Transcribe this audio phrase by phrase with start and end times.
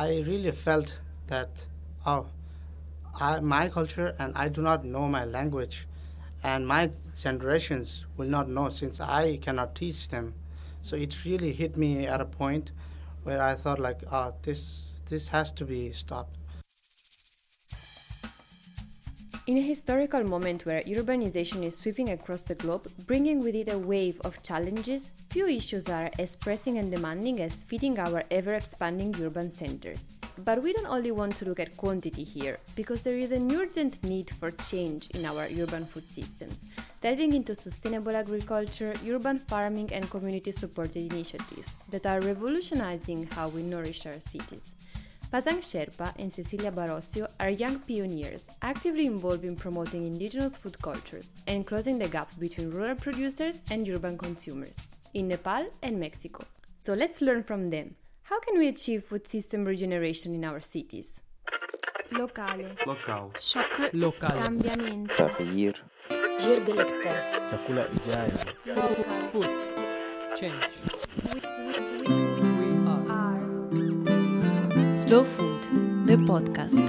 [0.00, 1.66] I really felt that,
[2.06, 2.24] oh,
[3.14, 5.86] I, my culture and I do not know my language,
[6.42, 10.32] and my generations will not know since I cannot teach them.
[10.80, 12.72] So it really hit me at a point
[13.24, 16.34] where I thought like, oh, this this has to be stopped.
[19.50, 23.76] In a historical moment where urbanization is sweeping across the globe, bringing with it a
[23.76, 29.12] wave of challenges, few issues are as pressing and demanding as feeding our ever expanding
[29.20, 30.04] urban centers.
[30.44, 34.04] But we don't only want to look at quantity here, because there is an urgent
[34.04, 36.48] need for change in our urban food system,
[37.00, 43.64] delving into sustainable agriculture, urban farming, and community supported initiatives that are revolutionizing how we
[43.64, 44.70] nourish our cities.
[45.32, 51.32] Pasang Sherpa and Cecilia Barocio are young pioneers actively involved in promoting indigenous food cultures
[51.46, 54.74] and closing the gap between rural producers and urban consumers
[55.14, 56.42] in Nepal and Mexico.
[56.82, 57.94] So let's learn from them.
[58.24, 61.20] How can we achieve food system regeneration in our cities?
[62.10, 62.74] Locale.
[62.84, 63.32] Local.
[63.38, 63.92] Shock.
[63.92, 64.30] Local.
[64.30, 65.14] Cambiamento.
[65.14, 65.74] Tagir.
[66.42, 67.14] Jirgelikte.
[67.46, 69.06] Chakula Food.
[69.30, 69.50] Food.
[70.34, 71.89] Change.
[75.10, 75.62] Slow Food,
[76.06, 76.86] the podcast.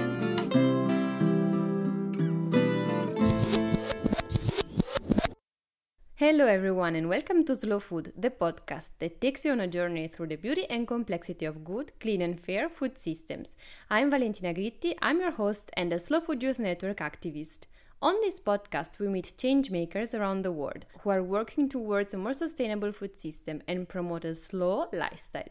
[6.14, 10.06] Hello, everyone, and welcome to Slow Food, the podcast that takes you on a journey
[10.06, 13.56] through the beauty and complexity of good, clean, and fair food systems.
[13.90, 17.64] I'm Valentina Gritti, I'm your host and a Slow Food Youth Network activist.
[18.00, 22.34] On this podcast, we meet changemakers around the world who are working towards a more
[22.34, 25.50] sustainable food system and promote a slow lifestyle.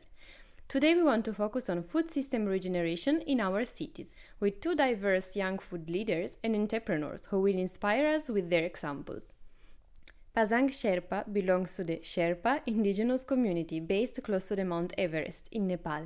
[0.72, 5.36] Today, we want to focus on food system regeneration in our cities with two diverse
[5.36, 9.24] young food leaders and entrepreneurs who will inspire us with their examples.
[10.34, 15.68] Pasang Sherpa belongs to the Sherpa indigenous community based close to the Mount Everest in
[15.68, 16.06] Nepal.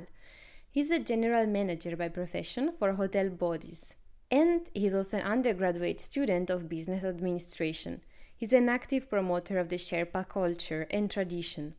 [0.68, 3.94] He's a general manager by profession for hotel Bodhiz.
[4.32, 8.00] And he's also an undergraduate student of business administration.
[8.36, 11.74] He's an active promoter of the Sherpa culture and tradition.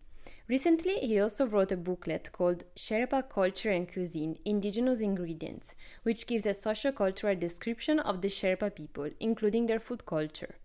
[0.49, 6.45] Recently, he also wrote a booklet called Sherpa Culture and Cuisine Indigenous Ingredients, which gives
[6.45, 10.55] a socio-cultural description of the Sherpa people, including their food culture.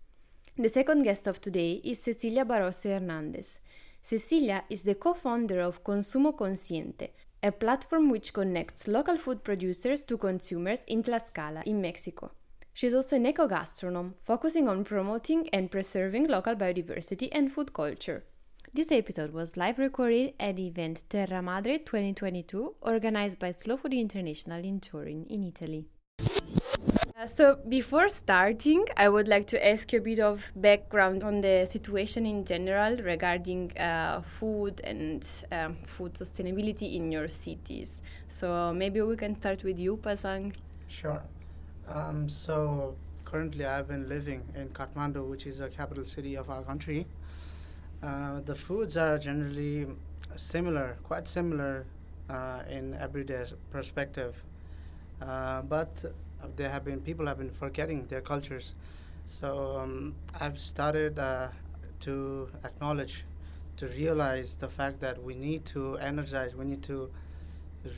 [0.57, 3.59] The second guest of today is Cecilia Barocio Hernandez.
[4.01, 7.09] Cecilia is the co founder of Consumo Consciente,
[7.41, 12.31] a platform which connects local food producers to consumers in Tlaxcala, in Mexico.
[12.73, 18.23] She's also an eco gastronome, focusing on promoting and preserving local biodiversity and food culture.
[18.75, 23.93] This episode was live recorded at the event Terra Madre 2022, organized by Slow Food
[23.93, 25.85] International in Turin, in Italy.
[26.19, 31.41] Uh, so, before starting, I would like to ask you a bit of background on
[31.41, 38.01] the situation in general regarding uh, food and um, food sustainability in your cities.
[38.27, 40.51] So, maybe we can start with you, Pasang.
[40.87, 41.21] Sure.
[41.87, 46.63] Um, so currently, I've been living in Kathmandu, which is the capital city of our
[46.63, 47.05] country.
[48.03, 49.87] Uh, the foods are generally
[50.35, 51.85] similar, quite similar
[52.29, 54.35] uh, in everyday perspective,
[55.21, 56.03] uh, but
[56.57, 58.73] there have been people have been forgetting their cultures.
[59.23, 61.47] So um, I've started uh,
[62.01, 63.23] to acknowledge,
[63.77, 67.09] to realize the fact that we need to energize, we need to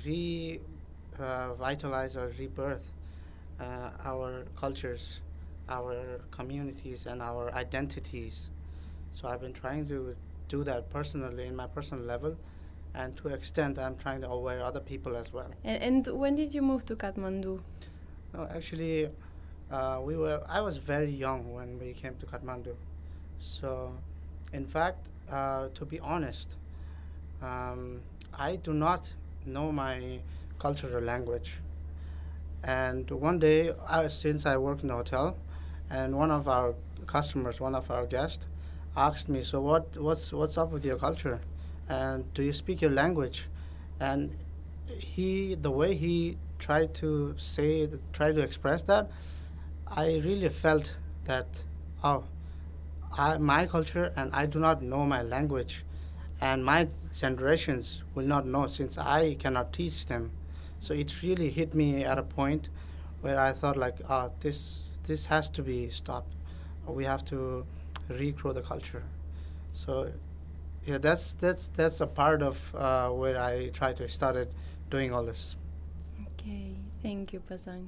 [0.05, 2.91] revitalize or rebirth
[3.59, 5.21] uh, our cultures,
[5.67, 8.51] our communities, and our identities.
[9.15, 10.15] So I've been trying to
[10.49, 12.35] do that personally in my personal level,
[12.93, 15.49] and to extent I'm trying to aware other people as well.
[15.63, 17.61] And, and when did you move to Kathmandu?
[18.33, 19.07] No, actually,
[19.71, 20.41] uh, we were.
[20.47, 22.75] I was very young when we came to Kathmandu.
[23.39, 23.93] So,
[24.53, 26.55] in fact, uh, to be honest,
[27.41, 28.01] um,
[28.33, 29.09] I do not
[29.45, 30.19] know my
[30.59, 31.53] cultural language.
[32.63, 35.37] And one day, I, since I worked in a hotel,
[35.89, 36.73] and one of our
[37.05, 38.45] customers, one of our guests,
[38.95, 39.97] asked me, "So what?
[39.97, 41.39] What's what's up with your culture?
[41.89, 43.47] And do you speak your language?"
[43.99, 44.35] And
[44.87, 49.09] he, the way he tried to say, try to express that,
[49.87, 50.95] I really felt
[51.25, 51.63] that,
[52.03, 52.23] oh,
[53.17, 55.83] I, my culture and I do not know my language,
[56.41, 56.87] and my
[57.17, 60.31] generations will not know since I cannot teach them.
[60.79, 62.69] So it really hit me at a point
[63.21, 66.33] where I thought like, oh, this this has to be stopped.
[66.87, 67.65] We have to
[68.09, 69.03] regrow the culture.
[69.73, 70.11] So
[70.85, 74.49] yeah, that's that's that's a part of uh, where I try to started
[74.89, 75.55] doing all this.
[76.33, 77.87] Okay, thank you, Pasang.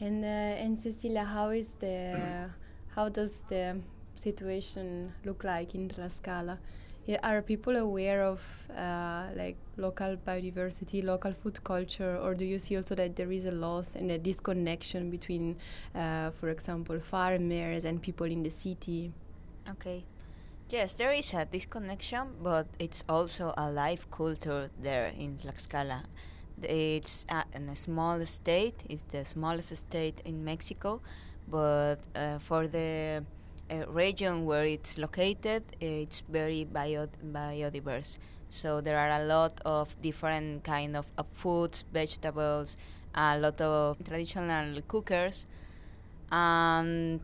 [0.00, 2.48] And uh, and Cecilia, how is the
[2.94, 3.78] how does the
[4.14, 6.58] situation look like in Tlaxcala?
[7.04, 8.40] Yeah, are people aware of
[8.70, 13.44] uh, like local biodiversity, local food culture, or do you see also that there is
[13.44, 15.56] a loss and a disconnection between,
[15.96, 19.10] uh, for example, farmers and people in the city?
[19.68, 20.04] Okay.
[20.70, 26.04] Yes, there is a disconnection, but it's also a live culture there in Tlaxcala.
[26.62, 28.82] It's in a small state.
[28.88, 31.00] It's the smallest state in Mexico,
[31.48, 33.24] but uh, for the
[33.70, 38.18] uh, region where it's located, it's very bio- biodiverse.
[38.50, 42.76] So there are a lot of different kind of, of foods, vegetables,
[43.14, 45.46] a lot of traditional cookers,
[46.30, 47.20] and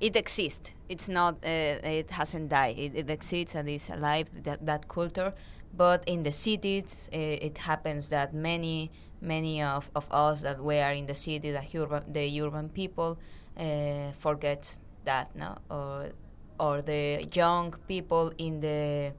[0.00, 0.72] it exists.
[0.88, 1.34] It's not.
[1.44, 2.78] Uh, it hasn't died.
[2.78, 4.28] It, it exists and is alive.
[4.44, 5.32] That that culture,
[5.76, 10.78] but in the cities, uh, it happens that many many of, of us that we
[10.78, 13.18] are in the city, the urban the urban people,
[13.58, 16.10] uh, forgets that no or
[16.58, 19.12] or the young people in the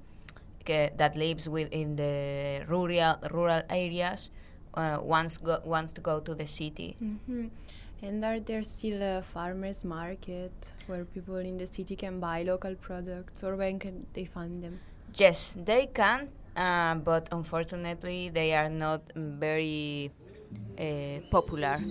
[0.97, 4.31] that lives within the rural rural areas
[4.73, 6.95] uh, wants go, wants to go to the city.
[6.99, 7.47] hmm
[8.01, 10.51] And are there still a farmers market
[10.87, 14.79] where people in the city can buy local products, or when can they find them?
[15.15, 20.11] Yes, they can, uh, but unfortunately, they are not very
[20.77, 21.81] uh, popular.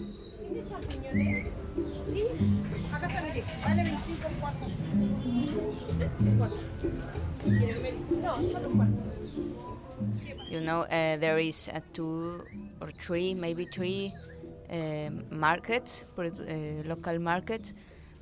[10.50, 12.44] You know, uh, there is uh, two
[12.80, 14.14] or three, maybe three
[15.30, 17.74] markets, uh, local markets,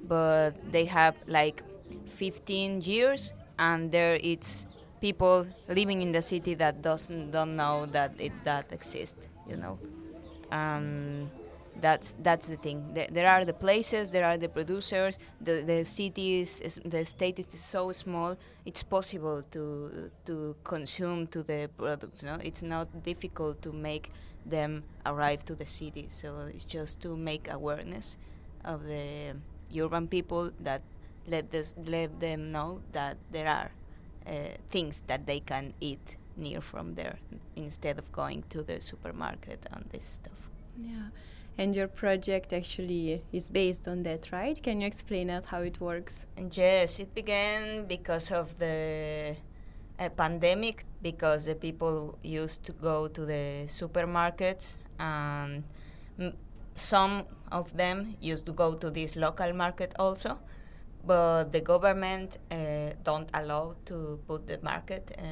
[0.03, 1.63] but they have like
[2.07, 4.67] 15 years, and there it's
[5.01, 9.27] people living in the city that doesn't don't know that it that exists.
[9.49, 9.79] You know,
[10.51, 11.31] um,
[11.81, 12.93] that's that's the thing.
[12.95, 15.19] The- there are the places, there are the producers.
[15.41, 15.85] The the
[16.39, 18.37] is the state is so small.
[18.67, 22.23] It's possible to to consume to the products.
[22.23, 24.11] No, it's not difficult to make
[24.47, 26.07] them arrive to the city.
[26.09, 28.19] So it's just to make awareness
[28.65, 29.35] of the
[29.77, 30.83] urban people that
[31.27, 33.71] let this let them know that there are
[34.27, 37.19] uh, things that they can eat near from there
[37.57, 40.51] instead of going to the supermarket and this stuff.
[40.79, 41.09] Yeah.
[41.59, 44.61] And your project actually is based on that, right?
[44.63, 46.27] Can you explain us how it works?
[46.53, 49.37] Yes, it began because of the
[50.03, 55.63] uh, pandemic, because the people used to go to the supermarkets, and
[56.75, 60.39] some of them used to go to this local market also.
[61.05, 65.23] But the government uh, don't allow to put the market uh,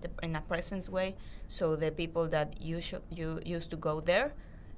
[0.00, 1.14] the, in a presence way,
[1.48, 4.32] so the people that usu- you used to go there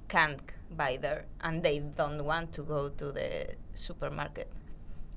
[0.09, 0.41] can't
[0.75, 4.51] buy there, and they don't want to go to the supermarket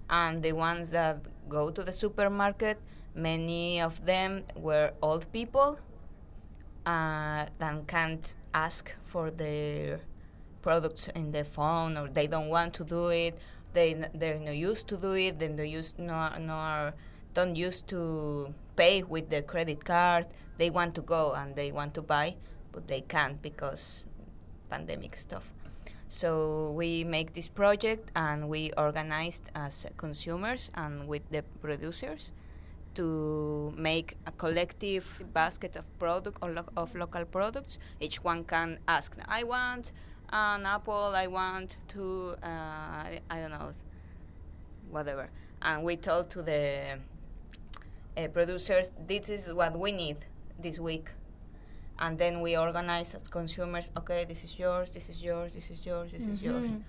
[0.08, 1.19] and the ones that
[1.49, 2.78] go to the supermarket,
[3.16, 5.78] many of them were old people
[6.86, 7.46] uh,
[7.86, 10.00] can't ask for their
[10.62, 13.38] products in the phone, or they don't want to do it.
[13.72, 15.38] They they're not used to do it.
[15.38, 16.94] Then they used no nor
[17.34, 20.26] don't used to pay with the credit card.
[20.56, 22.36] They want to go and they want to buy,
[22.72, 24.06] but they can't because
[24.70, 25.52] pandemic stuff.
[26.08, 32.32] So we make this project and we organized as consumers and with the producers
[32.96, 37.78] to make a collective basket of product or lo- of local products.
[38.00, 39.93] Each one can ask, I want
[40.32, 43.70] an apple, I want to, uh, I, I don't know,
[44.90, 45.28] whatever.
[45.62, 46.99] And we told to the
[48.16, 50.18] uh, producers, this is what we need
[50.59, 51.11] this week
[51.99, 55.85] and then we organize as consumers okay this is yours this is yours this is
[55.87, 56.82] yours this is yours Mhm.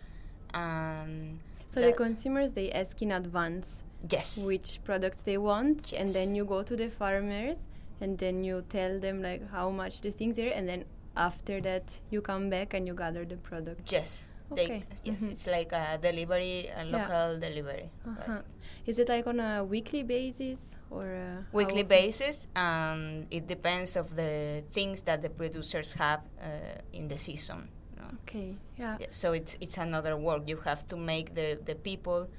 [0.54, 1.40] and
[1.70, 6.46] So the consumers they ask in advance yes which products they want, and then you
[6.46, 7.58] go to the farmers,
[8.02, 10.86] and then you tell them like how much the things are, and then
[11.16, 13.92] after that you come back and you gather the product.
[13.92, 14.68] yes Okay.
[14.68, 15.32] they, yes Mhm.
[15.32, 18.32] it's like a delivery a local delivery Uh-huh.
[18.34, 18.46] right.
[18.86, 24.16] Is it like on a weekly basis or uh, weekly basis and it depends of
[24.16, 28.06] the things that the producers have uh, in the season no?
[28.24, 28.96] Okay, yeah.
[29.02, 30.48] Yeah, so it's it's another work.
[30.48, 32.30] You have to make the the people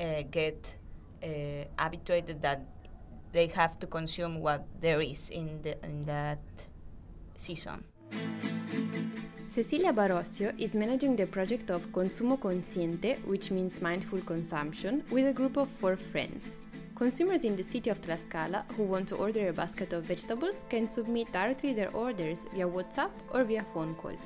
[0.00, 0.58] uh, get
[1.22, 2.62] uh, habituated that
[3.32, 6.40] they have to consume what there is in the in that
[7.36, 7.84] season.
[9.48, 15.32] Cecilia Barocio is managing the project of Consumo Consciente, which means mindful consumption, with a
[15.32, 16.56] group of four friends.
[16.94, 20.88] Consumers in the city of Tlaxcala who want to order a basket of vegetables can
[20.88, 24.16] submit directly their orders via WhatsApp or via phone call.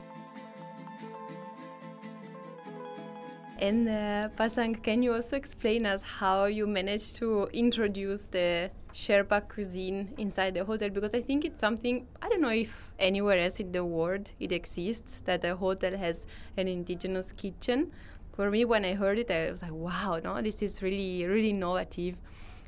[3.66, 9.49] And uh, Pasang, can you also explain us how you managed to introduce the Sherpa
[9.49, 13.58] cuisine inside the hotel because I think it's something I don't know if anywhere else
[13.58, 17.90] in the world it exists that a hotel has an indigenous kitchen.
[18.37, 21.50] For me, when I heard it, I was like, "Wow, no, this is really, really
[21.50, 22.20] innovative."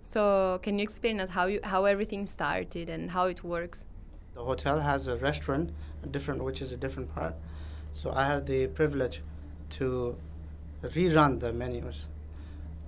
[0.03, 3.85] So, can you explain us how you how everything started and how it works?
[4.35, 5.71] The hotel has a restaurant,
[6.03, 7.35] a different, which is a different part.
[7.93, 9.23] So I had the privilege
[9.79, 10.17] to
[10.83, 12.07] rerun the menus.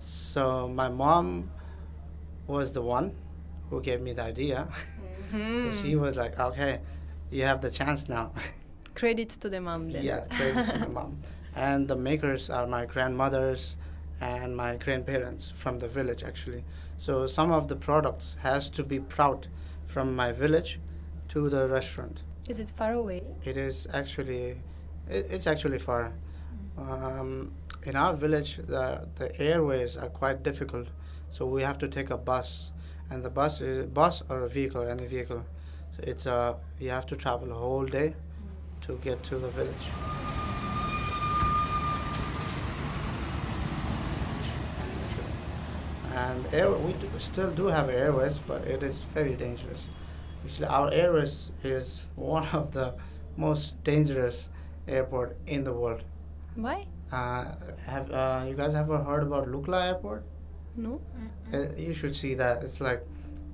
[0.01, 1.51] So my mom
[2.47, 3.15] was the one
[3.69, 4.69] who gave me the idea.
[5.31, 5.71] Hmm.
[5.71, 6.81] So she was like, "Okay,
[7.31, 8.33] you have the chance now."
[8.95, 10.03] Credits to the mom then.
[10.05, 11.19] yeah, credits to my mom.
[11.55, 13.77] And the makers are my grandmothers
[14.21, 16.65] and my grandparents from the village actually.
[16.99, 19.47] So some of the products has to be brought
[19.87, 20.81] from my village
[21.29, 22.23] to the restaurant.
[22.49, 23.23] Is it far away?
[23.45, 24.59] It is actually,
[25.09, 26.13] it, it's actually far.
[26.77, 27.53] Um,
[27.85, 30.89] in our village, the the airways are quite difficult,
[31.31, 32.73] so we have to take a bus,
[33.11, 35.45] and the bus is bus or a vehicle, any vehicle.
[35.97, 38.15] So it's a you have to travel a whole day
[38.83, 39.87] to get to the village.
[46.15, 49.83] And air, we do, still do have airways, but it is very dangerous.
[50.45, 52.95] Actually, our airways is one of the
[53.37, 54.49] most dangerous
[54.89, 56.03] airport in the world.
[56.57, 56.87] Why?
[57.13, 57.55] Uh,
[57.87, 60.25] have uh, you guys ever heard about Lukla Airport?
[60.77, 61.01] No.
[61.53, 62.63] Uh, you should see that.
[62.63, 63.05] It's like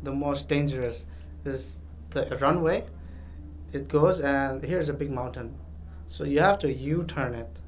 [0.03, 1.07] the most dangerous.
[1.45, 2.85] Is the runway?
[3.73, 5.57] It goes and here's a big mountain,
[6.09, 7.59] so you have to U-turn it.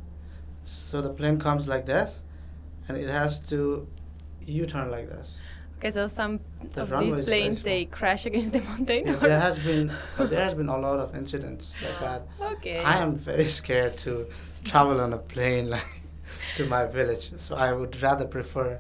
[0.62, 2.22] So the plane comes like this,
[2.86, 3.88] and it has to
[4.46, 5.34] U-turn like this.
[5.78, 6.40] Okay, so some
[6.74, 9.06] The of these planes they crash against the mountain.
[9.06, 12.22] Yeah, there has been there has been a lot of incidents like that.
[12.54, 12.78] Okay.
[12.78, 14.26] I am very scared to
[14.64, 16.02] travel on a plane like
[16.56, 18.78] to my village, so I would rather prefer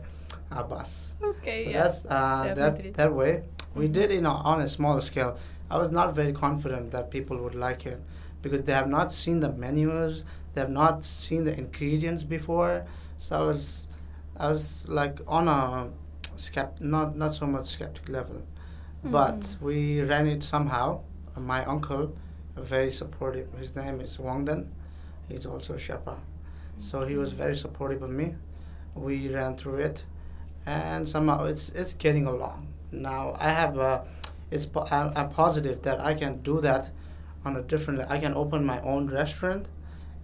[0.50, 1.14] a bus.
[1.22, 1.64] Okay.
[1.64, 1.82] so yeah.
[1.82, 3.42] that's uh, that that way.
[3.74, 3.92] We Mhm.
[3.92, 5.38] did it on on a smaller scale.
[5.70, 8.00] I was not very confident that people would like it
[8.42, 10.24] because they have not seen the menus,
[10.54, 12.84] they have not seen the ingredients before.
[13.18, 13.86] So I was
[14.36, 15.88] I was like on a
[16.38, 18.42] skept not not so much skeptic level,
[19.02, 19.60] but Mhm.
[19.60, 21.00] we ran it somehow.
[21.36, 22.12] My uncle,
[22.56, 23.46] very supportive.
[23.58, 24.66] His name is Wangdan.
[25.28, 26.16] He's also a Sherpa,
[26.78, 28.34] so he was very supportive of me.
[28.94, 30.04] We ran through it,
[30.66, 32.66] and somehow it's it's getting along.
[32.90, 34.04] Now I have a,
[34.50, 36.90] it's po- I'm positive that I can do that
[37.44, 38.00] on a different.
[38.10, 39.68] I can open my own restaurant,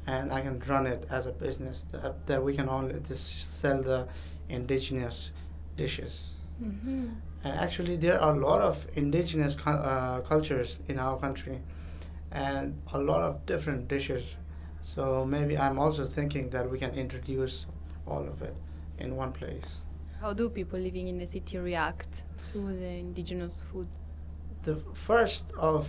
[0.06, 1.85] and I can run it as a business.
[1.92, 3.26] That that we can only just
[3.61, 4.06] sell the
[4.49, 5.30] indigenous
[5.76, 6.33] dishes.
[6.62, 7.16] Mhm.
[7.45, 11.61] And actually, there are a lot of indigenous uh, cultures in our country,
[12.31, 14.37] and a lot of different dishes.
[14.83, 17.66] So maybe I'm also thinking that we can introduce
[18.07, 18.54] all of it
[18.99, 19.81] in one place.
[20.21, 23.88] How do people living in the city react to the indigenous food?
[24.62, 25.88] The first of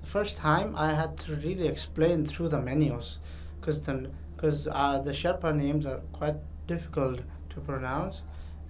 [0.00, 3.18] the first time I had to really explain through the menus,
[3.60, 8.22] because the because uh, the Sherpa names are quite difficult to pronounce,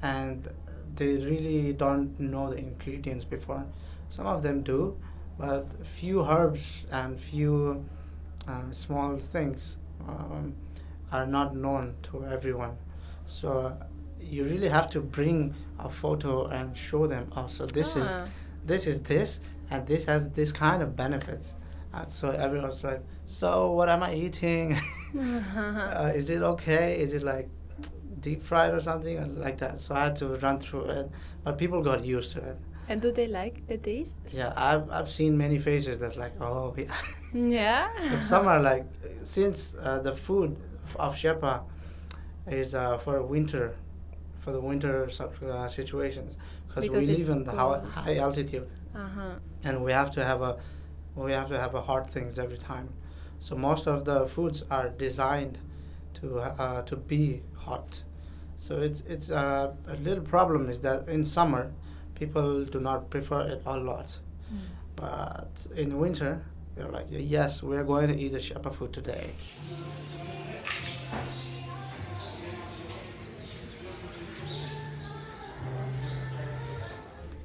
[0.02, 0.48] and
[0.94, 3.64] they really don't know the ingredients before.
[4.10, 4.96] Some of them do,
[5.38, 7.84] but few herbs and few
[8.48, 9.76] uh, small things
[10.08, 10.54] um,
[11.12, 12.76] are not known to everyone.
[13.26, 13.76] So
[14.20, 17.30] you really have to bring a photo and show them.
[17.36, 18.26] Oh, so this is Ah.
[18.64, 21.54] this is this, and this has this kind of benefits.
[21.92, 24.78] And so everyone's like, so what am I eating?
[25.18, 27.00] uh, is it okay?
[27.00, 27.48] Is it like
[28.28, 29.74] deep fried or something and like that?
[29.84, 31.06] So I had to run through it,
[31.44, 32.58] but people got used to it.
[32.88, 34.16] And do they like the taste?
[34.40, 36.94] Yeah, I've I've seen many faces that's like, oh yeah.
[37.60, 37.86] Yeah.
[38.32, 38.84] Some are like,
[39.24, 40.50] since uh, the food
[41.04, 41.54] of Sherpa
[42.62, 43.64] is uh, for winter,
[44.42, 46.30] for the winter uh, situations,
[46.66, 48.68] because we live in the high, high altitude.
[48.94, 49.34] Uh-huh.
[49.64, 50.52] and we have to have a
[51.14, 52.88] we have to have a hard things every time
[53.46, 55.58] so most of the foods are designed
[56.14, 57.90] to uh, to be hot
[58.58, 61.70] so it's it's uh, a little problem is that in summer
[62.14, 64.16] people do not prefer it a lot
[64.96, 66.42] but in winter
[66.74, 69.30] they're like yes we're going to eat a Sherpa food today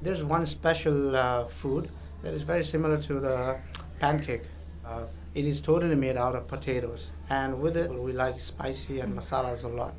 [0.01, 1.89] there's one special uh, food
[2.23, 3.59] that is very similar to the
[3.99, 4.43] pancake.
[4.85, 5.03] Uh,
[5.35, 9.63] it is totally made out of potatoes, and with it we like spicy and masalas
[9.63, 9.93] a lot.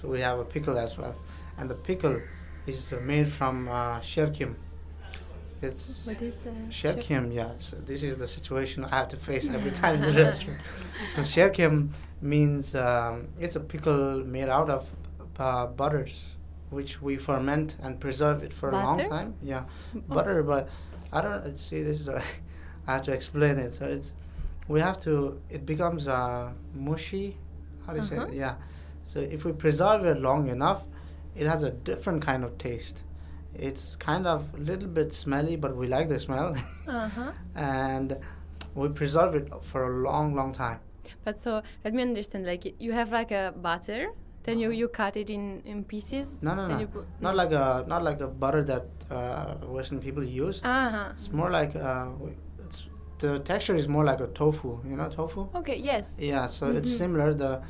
[0.00, 1.14] So we have a pickle as well,
[1.58, 2.20] and the pickle
[2.66, 4.54] is made from uh, sherkim.
[5.62, 7.52] It's What is uh, Sherkim, yeah.
[7.58, 10.58] So this is the situation I have to face every time in the restaurant.
[11.14, 14.90] So sherkim means um, it's a pickle made out of
[15.38, 16.12] uh, butters,
[16.70, 19.08] which we ferment and preserve it for a long Butter?
[19.08, 19.34] time.
[19.42, 19.64] Yeah,
[19.96, 20.00] Oh.
[20.08, 20.68] butter, but
[21.12, 22.08] I don't see this is.
[22.86, 23.72] I have to explain it.
[23.72, 24.12] So it's
[24.68, 25.40] we have to.
[25.48, 27.38] It becomes uh, mushy.
[27.86, 28.26] How do you say Uh-huh.
[28.26, 28.34] it?
[28.34, 28.54] Yeah.
[29.04, 30.84] So if we preserve it long enough,
[31.36, 33.02] it has a different kind of taste.
[33.54, 36.56] It's kind of a little bit smelly, but we like the smell,
[36.88, 37.30] Uh-huh.
[37.54, 38.18] and
[38.74, 40.80] we preserve it for a long, long time.
[41.24, 42.46] But so let me understand.
[42.46, 44.08] Like you have like a butter,
[44.42, 46.42] then you, you cut it in, in pieces.
[46.42, 46.78] No, no, no.
[46.80, 50.60] you put- Not like a not like a butter that uh, Western people use.
[50.64, 51.12] Uh-huh.
[51.14, 52.08] It's more like uh,
[52.66, 52.84] it's
[53.18, 54.80] the texture is more like a tofu.
[54.88, 55.48] You know tofu?
[55.54, 55.76] Okay.
[55.76, 56.16] Yes.
[56.18, 56.46] Yeah.
[56.48, 56.98] So it's Mhm.
[56.98, 57.34] similar.
[57.34, 57.62] The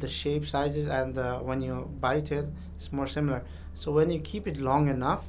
[0.00, 3.42] the shape, sizes, and uh, when you bite it, it's more similar.
[3.74, 5.24] So when you keep it long enough,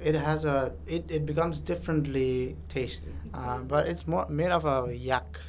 [0.00, 3.12] it has a it, it becomes differently tasty.
[3.32, 5.40] Uh, but it's more made of a yak.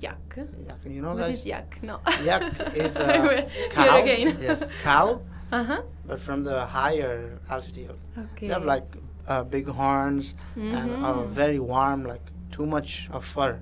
[0.00, 0.18] Yak.
[0.36, 0.78] Yak.
[0.84, 1.46] You know What guys?
[1.46, 1.78] yak?
[1.82, 2.00] No.
[2.24, 2.42] Yak
[2.74, 4.02] is hear cow.
[4.02, 4.38] again.
[4.42, 5.20] yes, cow.
[5.52, 5.82] Uh-huh.
[6.06, 7.90] But from the higher altitude.
[8.18, 8.48] Okay.
[8.48, 8.96] They have like
[9.28, 11.28] uh, big horns and uh, Mhm.
[11.28, 13.60] very warm, like too much of fur.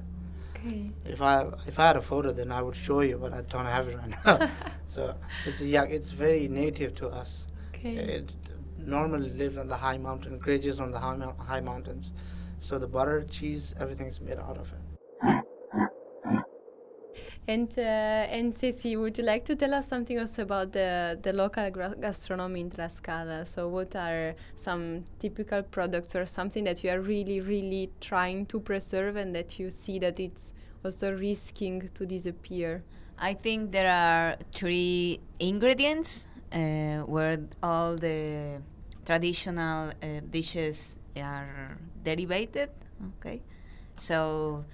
[0.66, 0.90] Okay.
[1.06, 3.66] If I if I had a photo, then I would show you, but I don't
[3.66, 4.50] have it right now.
[4.88, 5.14] so
[5.46, 7.46] it's yeah, it's very native to us.
[7.74, 7.94] Okay.
[7.94, 8.32] It
[8.78, 12.10] normally lives on the high mountain, grazes on the high, high mountains.
[12.60, 15.44] So the butter, cheese, everything's made out of it.
[17.50, 21.32] And uh, and Ceci, would you like to tell us something also about the the
[21.32, 21.68] local
[22.00, 23.44] gastronomy in Tlaxcala?
[23.44, 28.60] So, what are some typical products or something that you are really, really trying to
[28.60, 30.54] preserve and that you see that it's
[30.84, 32.84] also risking to disappear?
[33.18, 38.62] I think there are three ingredients uh, where all the
[39.04, 42.70] traditional uh, dishes are derivated.
[43.18, 43.42] Okay,
[43.96, 44.64] so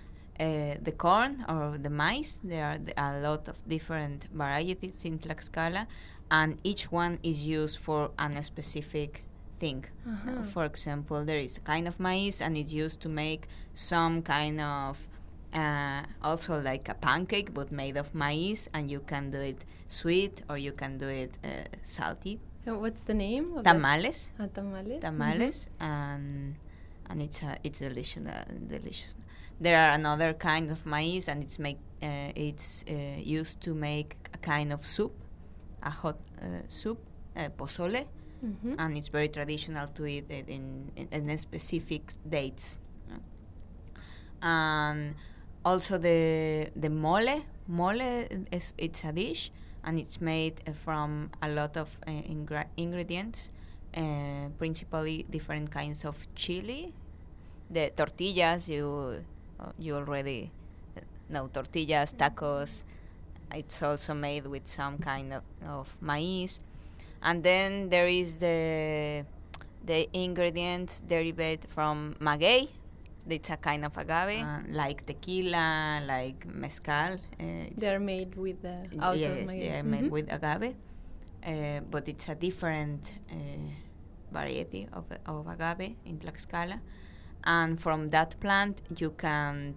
[0.40, 5.86] uh, the corn or the maize, there are a lot of different varieties in Tlaxcala,
[6.30, 9.22] and each one is used for a specific
[9.58, 9.84] thing.
[10.06, 14.22] Uh, for example, there is a kind of maize, and it's used to make some
[14.22, 14.98] kind of
[15.54, 20.42] uh, also like a pancake but made of maize and you can do it sweet
[20.50, 21.48] or you can do it uh,
[21.82, 23.56] salty Uh, what's the name?
[23.56, 25.00] Of tamales Ah, tamales.
[25.00, 26.56] tamales and
[27.08, 29.16] and it's uh, it's delicious uh, delicious
[29.60, 32.92] there are another kind of maize and it's make uh, it's uh,
[33.22, 35.12] used to make a kind of soup
[35.82, 36.98] a hot uh, soup
[37.36, 38.04] uh, pozole
[38.44, 38.74] Mhm.
[38.78, 42.78] and it's very traditional to eat it in, in, in specific dates.
[44.42, 45.14] And
[45.64, 48.00] also the the mole, mole
[48.52, 49.50] is it's a dish
[49.84, 53.50] and it's made uh, from a lot of uh, ingre- ingredients,
[53.96, 56.92] uh, principally different kinds of chili.
[57.70, 59.24] The tortillas you
[59.78, 60.50] you already
[61.28, 62.84] know tortillas, tacos.
[63.54, 66.60] It's also made with some kind of, of maize
[67.22, 69.24] and then there is the
[69.84, 72.68] the ingredients derived from maguey.
[73.28, 77.14] It's a kind of agave, uh, like tequila, like mezcal.
[77.40, 77.44] Uh,
[77.76, 79.60] They're made with the y- outer yes, maguey.
[79.60, 80.10] they are made Mhm.
[80.10, 80.74] with agave,
[81.44, 83.34] uh, but it's a different uh,
[84.32, 86.80] variety of, of agave in Tlaxcala.
[87.46, 89.76] And from that plant, you can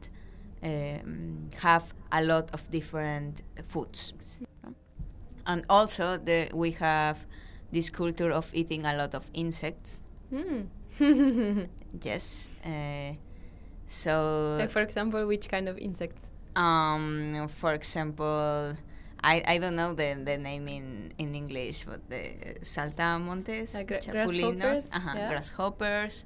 [0.63, 4.39] um, have a lot of different foods.
[5.45, 7.25] And also, the, we have
[7.71, 10.03] this culture of eating a lot of insects.
[10.33, 10.67] Mm.
[12.03, 12.49] Yes.
[12.63, 13.13] Uh,
[13.87, 16.21] so, like for example, which kind of insects?
[16.55, 18.75] um, for example,
[19.23, 24.01] I, I don't know the, the name in, in English, but the saltamontes, Like gra-
[24.01, 24.87] chapulines, grasshoppers?
[24.91, 25.29] uh-huh, Yeah.
[25.29, 26.25] grasshoppers,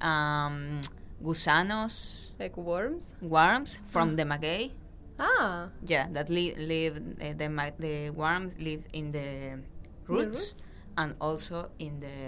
[0.00, 0.80] um,
[1.22, 3.14] gusanos, Like worms?
[3.22, 4.16] worms from Ah.
[4.16, 4.72] the maguey.
[5.18, 9.60] Ah, Yeah, that li- live uh, the ma- the worms live in the
[10.08, 10.64] roots, roots?
[10.98, 12.18] and also in the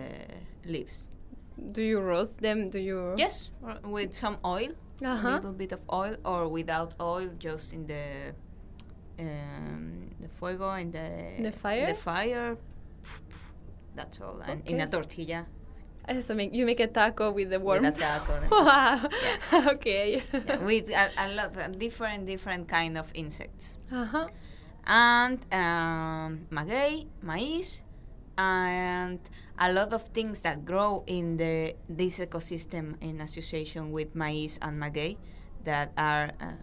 [0.64, 1.10] leaves.
[1.72, 2.68] do you roast them?
[2.70, 3.14] Do you?
[3.16, 3.50] Yes,
[3.82, 4.70] with some oil,
[5.02, 5.34] a Uh-huh.
[5.40, 8.34] little bit of oil, or without oil, just in the
[9.18, 11.86] um, the fuego in the The fire?
[11.86, 12.56] The fire.
[13.96, 15.46] That's all, and in a tortilla.
[16.08, 18.38] I so make, you make a taco with the with a taco.
[18.50, 19.08] wow.
[19.74, 20.22] okay.
[20.32, 23.78] Yeah, with a, a lot of different different kind of insects.
[23.90, 24.28] uh-huh.
[24.86, 27.82] and um, maguey, maize,
[28.38, 29.18] and
[29.58, 34.78] a lot of things that grow in the this ecosystem in association with maize and
[34.78, 35.16] maguey
[35.64, 36.54] that are uh,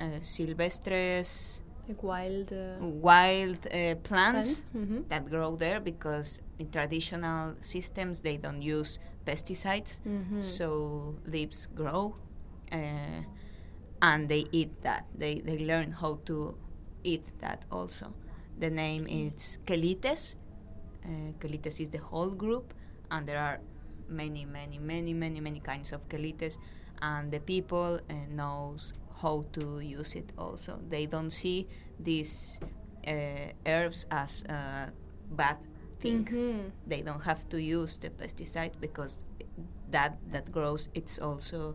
[0.00, 5.00] uh, silvestres, Like wild uh, wild uh, plants Mm-hmm.
[5.08, 10.40] that grow there because in traditional systems they don't use pesticides, Mm-hmm.
[10.40, 12.14] so leaves grow,
[12.72, 13.22] uh,
[14.02, 15.04] and they eat that.
[15.18, 16.56] They they learn how to
[17.02, 18.14] eat that also.
[18.60, 20.36] The name is quelites,
[21.04, 22.74] Uh, quelites is the whole group,
[23.10, 23.58] and there are
[24.08, 26.58] many, many, many, many, many kinds of quelites,
[27.02, 30.32] and the people uh, knows how to use it.
[30.38, 31.66] Also, they don't see
[31.98, 32.60] these
[33.06, 34.90] uh, herbs as a
[35.30, 35.56] bad
[36.00, 36.24] thing.
[36.26, 36.70] Mhm.
[36.86, 39.18] They don't have to use the pesticide because
[39.90, 40.88] that that grows.
[40.94, 41.74] It's also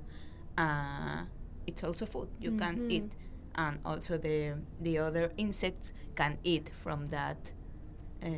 [0.57, 1.25] uh,
[1.67, 2.91] it's also food you can Mhm.
[2.91, 3.11] eat,
[3.55, 7.37] and also the the other insects can eat from that
[8.23, 8.29] uh,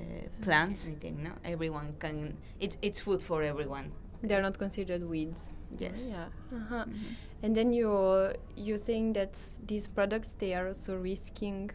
[0.41, 0.87] plants.
[0.87, 2.37] Anything, no, everyone can.
[2.59, 3.91] It's it's food for everyone.
[4.23, 5.53] They're not considered weeds.
[5.77, 6.07] Yes.
[6.09, 6.27] Yeah.
[6.55, 6.85] Uh-huh.
[6.85, 7.15] Mhm.
[7.43, 11.69] And then you you think that these products they are also risking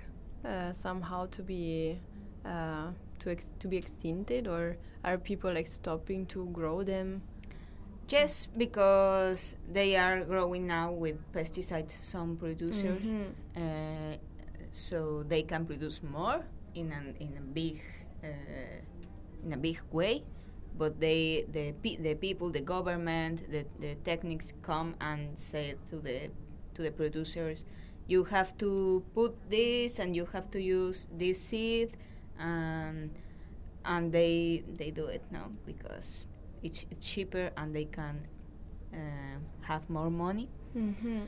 [0.45, 1.99] uh, somehow to be
[2.45, 7.23] uh, to ex- to be extincted, or are people like stopping to grow them?
[8.09, 13.31] Just because they are growing now with pesticides, some producers, Mhm.
[13.57, 14.17] uh,
[14.71, 17.81] so they can produce more in an in a big
[18.25, 18.81] uh,
[19.47, 20.25] in a big way.
[20.79, 26.01] But they the pe- the people, the government, the, the techniques come and say to
[26.01, 26.31] the
[26.75, 27.65] to the producers,
[28.09, 31.97] you have to put this and you have to use this seed,
[32.39, 33.11] and
[33.85, 36.27] and they they do it now because
[36.63, 38.27] it's, it's cheaper and they can
[38.95, 41.27] uh, have more money Mhm.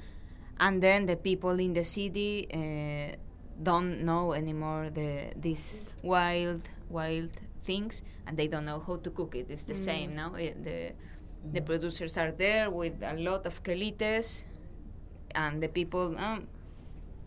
[0.61, 3.17] and then the people in the city uh,
[3.63, 7.31] don't know anymore the these wild wild
[7.65, 9.47] things and they don't know how to cook it.
[9.51, 10.93] It's the same now Eh, the
[11.53, 14.45] the producers are there with a lot of quelites
[15.35, 16.47] and the people um,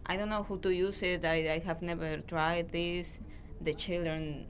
[0.08, 1.24] i don't know who to use it.
[1.26, 3.20] I, I have never tried this.
[3.62, 4.46] The children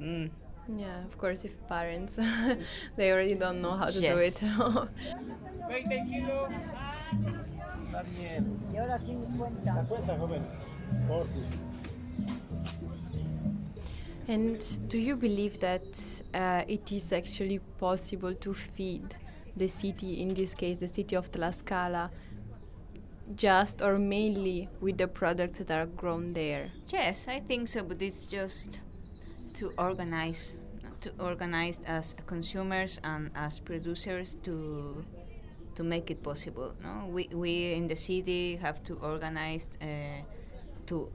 [0.00, 0.30] mm,
[0.78, 2.18] Yeah, of course, if parents
[2.96, 4.42] they already don't know how to do Yes.
[4.42, 4.42] it.
[14.28, 19.16] and do you believe that uh, it is actually possible to feed
[19.56, 22.10] the city, in this case, the city of Tlaxcala,
[23.34, 26.70] just or mainly with the products that are grown there?
[26.88, 28.80] Yes, I think so, but it's just
[29.54, 30.56] to organize,
[31.00, 35.04] to organize as consumers and as producers to
[35.74, 36.74] to make it possible.
[36.82, 40.20] No, we we in the city have to organize uh,
[40.86, 41.10] to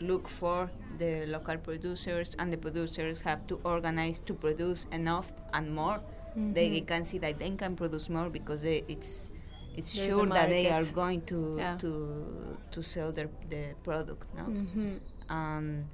[0.00, 5.74] look for the local producers, and the producers have to organize to produce enough and
[5.74, 6.00] more.
[6.36, 9.30] They can see that they can produce more because they, it's
[9.74, 11.76] it's There's sure that they are going to Yeah.
[11.78, 14.26] to to sell their the product.
[14.34, 14.96] No hmm
[15.28, 15.86] and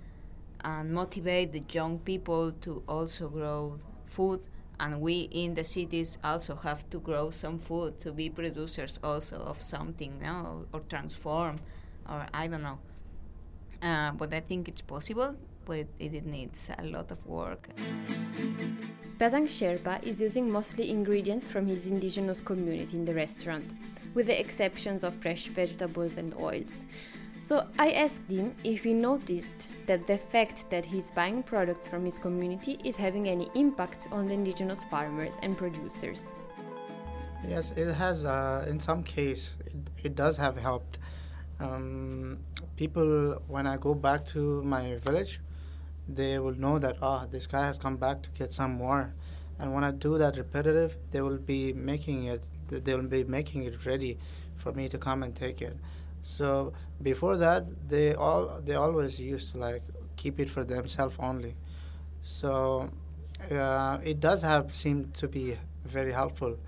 [0.64, 4.40] and motivate the young people to also grow food
[4.80, 9.36] and we in the cities also have to grow some food to be producers also
[9.36, 11.56] of something no or transform
[12.08, 12.78] or i don't know
[13.82, 17.68] uh, but i think it's possible but it needs a lot of work
[19.18, 23.64] Pasang Sherpa is using mostly ingredients from his indigenous community in the restaurant,
[24.14, 26.84] with the exceptions of fresh vegetables and oils.
[27.36, 32.04] So I asked him if he noticed that the fact that he's buying products from
[32.04, 36.36] his community is having any impact on the indigenous farmers and producers.
[37.46, 38.24] Yes, it has.
[38.24, 40.98] Uh, in some case, it, it does have helped.
[41.60, 42.38] Um,
[42.76, 45.40] people, when I go back to my village,
[46.08, 49.14] they will know that ah, this guy has come back to get some more.
[49.58, 52.42] And when I do that repetitive, they will be making it.
[52.68, 54.18] They will be making it ready
[54.56, 55.76] for me to come and take it.
[56.22, 59.82] So before that, they all they always used to like
[60.16, 61.56] keep it for themselves only.
[62.22, 62.90] So
[63.50, 66.58] uh, it does have seemed to be very helpful.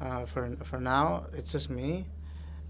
[0.00, 2.06] Uh, for for now, it's just me.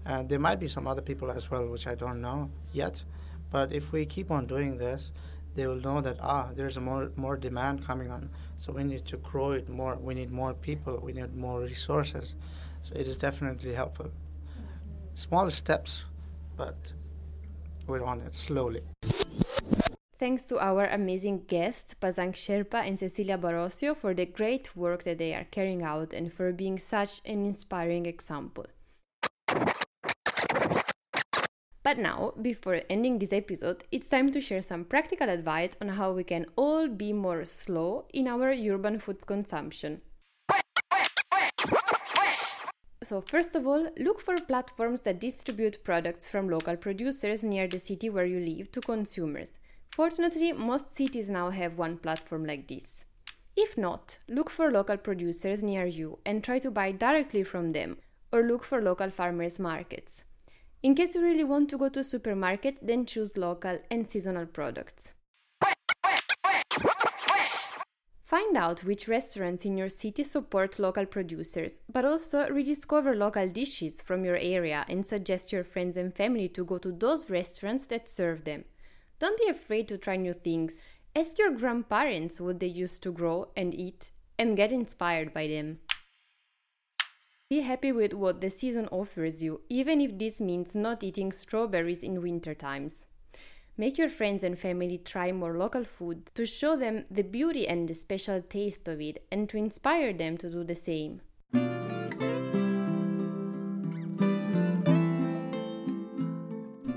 [0.05, 3.03] Uh, there might be some other people as well, which I don't know yet.
[3.51, 5.11] But if we keep on doing this,
[5.55, 8.29] they will know that ah, there's a more more demand coming on.
[8.57, 9.95] So we need to grow it more.
[9.95, 10.99] We need more people.
[11.01, 12.35] We need more resources.
[12.83, 14.11] So it is definitely helpful.
[15.13, 16.03] Small steps,
[16.57, 16.91] but
[17.87, 18.81] we're on it slowly.
[20.17, 25.17] Thanks to our amazing guests, Pasang Sherpa and Cecilia Barocio, for the great work that
[25.17, 28.65] they are carrying out and for being such an inspiring example.
[31.85, 36.13] But now, before ending this episode, it's time to share some practical advice on how
[36.13, 40.01] we can all be more slow in our urban food consumption.
[43.03, 47.77] So, first of all, look for platforms that distribute products from local producers near the
[47.77, 49.51] city where you live to consumers.
[49.91, 53.05] Fortunately, most cities now have one platform like this.
[53.55, 57.97] If not, look for local producers near you and try to buy directly from them,
[58.31, 60.23] or look for local farmers' markets.
[60.85, 64.45] In case you really want to go to a supermarket, then choose local and seasonal
[64.45, 65.15] products.
[68.23, 73.99] Find out which restaurants in your city support local producers, but also rediscover local dishes
[73.99, 78.07] from your area and suggest your friends and family to go to those restaurants that
[78.07, 78.63] serve them.
[79.17, 80.83] Don't be afraid to try new things.
[81.15, 85.79] Ask your grandparents what they used to grow and eat and get inspired by them.
[87.47, 92.01] Be happy with what the season offers you, even if this means not eating strawberries
[92.01, 93.05] in winter times.
[93.77, 97.87] Make your friends and family try more local food to show them the beauty and
[97.87, 101.21] the special taste of it and to inspire them to do the same.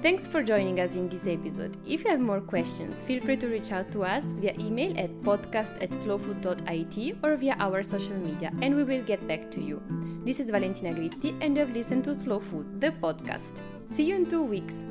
[0.00, 1.76] Thanks for joining us in this episode.
[1.84, 5.10] If you have more questions, feel free to reach out to us via email at
[5.22, 9.82] podcast at slowfood.it or via our social media, and we will get back to you.
[10.24, 13.60] This is Valentina Gritti, and you have listened to Slow Food, the podcast.
[13.88, 14.84] See you in two weeks.